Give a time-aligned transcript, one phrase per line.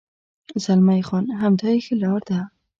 [0.63, 2.39] زلمی خان: همدا یې ښه لار ده.